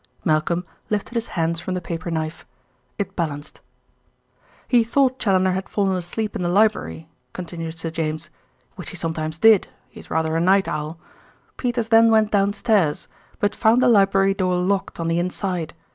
Malcolm 0.25 0.65
lifted 0.89 1.13
his 1.13 1.27
hands 1.37 1.59
from 1.59 1.75
the 1.75 1.79
paper 1.79 2.09
knife. 2.09 2.43
It 2.97 3.15
balanced. 3.15 3.61
"He 4.67 4.83
thought 4.83 5.19
Challoner 5.19 5.51
had 5.51 5.69
fallen 5.69 5.95
asleep 5.95 6.35
in 6.35 6.41
the 6.41 6.49
library," 6.49 7.07
continued 7.33 7.77
Sir 7.77 7.91
James, 7.91 8.31
"which 8.77 8.89
he 8.89 8.97
sometimes 8.97 9.37
did, 9.37 9.67
he 9.89 9.99
is 9.99 10.09
rather 10.09 10.35
a 10.35 10.41
night 10.41 10.67
owl. 10.67 10.97
Peters 11.55 11.89
then 11.89 12.09
went 12.09 12.31
downstairs, 12.31 13.07
but 13.39 13.53
found 13.55 13.79
the 13.83 13.87
library 13.87 14.33
door 14.33 14.55
locked 14.55 14.99
on 14.99 15.07
the 15.07 15.19
inside. 15.19 15.75